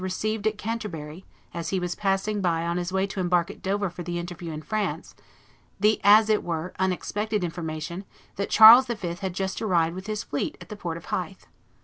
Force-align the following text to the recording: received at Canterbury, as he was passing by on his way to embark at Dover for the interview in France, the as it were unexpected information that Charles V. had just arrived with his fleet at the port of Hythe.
received 0.01 0.47
at 0.47 0.57
Canterbury, 0.57 1.25
as 1.53 1.69
he 1.69 1.79
was 1.79 1.93
passing 1.93 2.41
by 2.41 2.63
on 2.65 2.77
his 2.77 2.91
way 2.91 3.05
to 3.05 3.19
embark 3.19 3.51
at 3.51 3.61
Dover 3.61 3.91
for 3.91 4.01
the 4.01 4.17
interview 4.17 4.51
in 4.51 4.63
France, 4.63 5.13
the 5.79 6.01
as 6.03 6.27
it 6.27 6.41
were 6.43 6.73
unexpected 6.79 7.43
information 7.43 8.03
that 8.35 8.49
Charles 8.49 8.87
V. 8.87 9.13
had 9.13 9.33
just 9.35 9.61
arrived 9.61 9.93
with 9.93 10.07
his 10.07 10.23
fleet 10.23 10.57
at 10.59 10.69
the 10.69 10.75
port 10.75 10.97
of 10.97 11.05
Hythe. 11.13 11.43